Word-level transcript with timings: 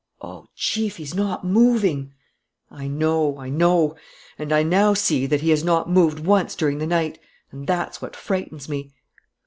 "Oh, 0.19 0.47
Chief, 0.55 0.97
he's 0.97 1.13
not 1.13 1.45
moving!" 1.45 2.15
"I 2.71 2.87
know... 2.87 3.37
I 3.37 3.49
know... 3.49 3.95
and 4.39 4.51
I 4.51 4.63
now 4.63 4.95
see 4.95 5.27
that 5.27 5.41
he 5.41 5.51
has 5.51 5.63
not 5.63 5.91
moved 5.91 6.17
once 6.17 6.55
during 6.55 6.79
the 6.79 6.87
night. 6.87 7.19
And 7.51 7.67
that's 7.67 8.01
what 8.01 8.15
frightens 8.15 8.67
me." 8.67 8.95